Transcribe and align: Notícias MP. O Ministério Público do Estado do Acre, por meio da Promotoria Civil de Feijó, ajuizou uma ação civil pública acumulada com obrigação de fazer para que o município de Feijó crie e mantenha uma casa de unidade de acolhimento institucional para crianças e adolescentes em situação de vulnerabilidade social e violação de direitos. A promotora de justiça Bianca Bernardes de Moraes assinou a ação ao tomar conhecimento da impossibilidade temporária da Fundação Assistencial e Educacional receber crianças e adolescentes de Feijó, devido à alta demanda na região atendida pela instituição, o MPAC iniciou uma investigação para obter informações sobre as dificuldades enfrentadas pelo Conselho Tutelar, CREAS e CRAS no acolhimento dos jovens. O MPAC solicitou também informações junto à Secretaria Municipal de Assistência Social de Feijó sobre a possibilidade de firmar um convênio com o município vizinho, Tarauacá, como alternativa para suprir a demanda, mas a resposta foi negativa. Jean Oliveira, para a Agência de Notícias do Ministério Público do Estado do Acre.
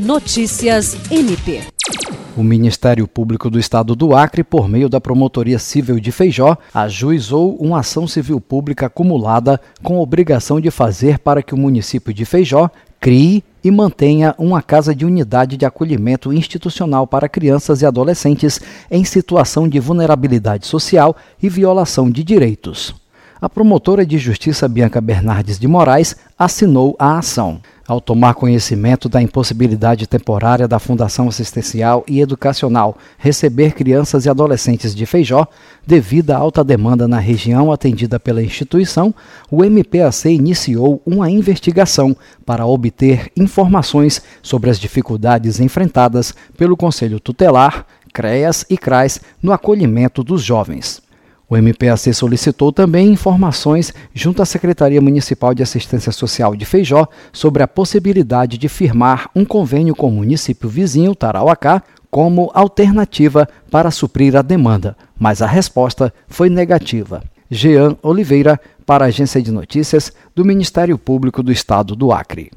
Notícias 0.00 0.96
MP. 1.10 1.60
O 2.34 2.42
Ministério 2.42 3.06
Público 3.06 3.50
do 3.50 3.58
Estado 3.58 3.94
do 3.94 4.16
Acre, 4.16 4.42
por 4.42 4.66
meio 4.66 4.88
da 4.88 4.98
Promotoria 4.98 5.58
Civil 5.58 6.00
de 6.00 6.10
Feijó, 6.10 6.56
ajuizou 6.72 7.54
uma 7.56 7.80
ação 7.80 8.08
civil 8.08 8.40
pública 8.40 8.86
acumulada 8.86 9.60
com 9.82 10.00
obrigação 10.00 10.58
de 10.58 10.70
fazer 10.70 11.18
para 11.18 11.42
que 11.42 11.52
o 11.52 11.58
município 11.58 12.14
de 12.14 12.24
Feijó 12.24 12.70
crie 12.98 13.44
e 13.62 13.70
mantenha 13.70 14.34
uma 14.38 14.62
casa 14.62 14.94
de 14.94 15.04
unidade 15.04 15.58
de 15.58 15.66
acolhimento 15.66 16.32
institucional 16.32 17.06
para 17.06 17.28
crianças 17.28 17.82
e 17.82 17.86
adolescentes 17.86 18.58
em 18.90 19.04
situação 19.04 19.68
de 19.68 19.78
vulnerabilidade 19.78 20.66
social 20.66 21.14
e 21.42 21.48
violação 21.50 22.10
de 22.10 22.24
direitos. 22.24 22.94
A 23.42 23.48
promotora 23.48 24.04
de 24.04 24.18
justiça 24.18 24.68
Bianca 24.68 25.00
Bernardes 25.00 25.58
de 25.58 25.66
Moraes 25.66 26.14
assinou 26.38 26.94
a 26.98 27.16
ação 27.16 27.58
ao 27.88 27.98
tomar 27.98 28.34
conhecimento 28.34 29.08
da 29.08 29.22
impossibilidade 29.22 30.06
temporária 30.06 30.68
da 30.68 30.78
Fundação 30.78 31.26
Assistencial 31.26 32.04
e 32.06 32.20
Educacional 32.20 32.98
receber 33.16 33.72
crianças 33.72 34.26
e 34.26 34.28
adolescentes 34.28 34.94
de 34.94 35.06
Feijó, 35.06 35.46
devido 35.86 36.32
à 36.32 36.36
alta 36.36 36.62
demanda 36.62 37.08
na 37.08 37.18
região 37.18 37.72
atendida 37.72 38.20
pela 38.20 38.42
instituição, 38.42 39.14
o 39.50 39.64
MPAC 39.64 40.28
iniciou 40.28 41.00
uma 41.06 41.30
investigação 41.30 42.14
para 42.44 42.66
obter 42.66 43.32
informações 43.34 44.22
sobre 44.42 44.68
as 44.68 44.78
dificuldades 44.78 45.60
enfrentadas 45.60 46.34
pelo 46.58 46.76
Conselho 46.76 47.18
Tutelar, 47.18 47.86
CREAS 48.12 48.66
e 48.68 48.76
CRAS 48.76 49.18
no 49.42 49.50
acolhimento 49.50 50.22
dos 50.22 50.42
jovens. 50.42 51.00
O 51.50 51.56
MPAC 51.56 52.14
solicitou 52.14 52.70
também 52.70 53.10
informações 53.10 53.92
junto 54.14 54.40
à 54.40 54.46
Secretaria 54.46 55.00
Municipal 55.00 55.52
de 55.52 55.64
Assistência 55.64 56.12
Social 56.12 56.54
de 56.54 56.64
Feijó 56.64 57.08
sobre 57.32 57.60
a 57.60 57.66
possibilidade 57.66 58.56
de 58.56 58.68
firmar 58.68 59.28
um 59.34 59.44
convênio 59.44 59.96
com 59.96 60.06
o 60.06 60.12
município 60.12 60.68
vizinho, 60.68 61.12
Tarauacá, 61.12 61.82
como 62.08 62.52
alternativa 62.54 63.48
para 63.68 63.90
suprir 63.90 64.36
a 64.36 64.42
demanda, 64.42 64.96
mas 65.18 65.42
a 65.42 65.46
resposta 65.46 66.14
foi 66.28 66.48
negativa. 66.48 67.20
Jean 67.50 67.96
Oliveira, 68.00 68.60
para 68.86 69.04
a 69.04 69.08
Agência 69.08 69.42
de 69.42 69.50
Notícias 69.50 70.12
do 70.36 70.44
Ministério 70.44 70.96
Público 70.96 71.42
do 71.42 71.50
Estado 71.50 71.96
do 71.96 72.12
Acre. 72.12 72.52